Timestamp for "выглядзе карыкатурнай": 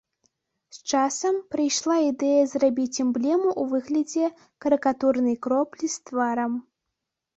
3.75-5.35